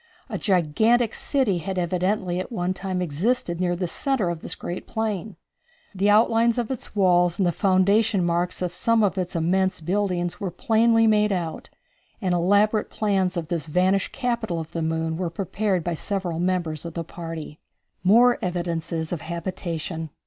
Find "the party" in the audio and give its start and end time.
16.95-17.59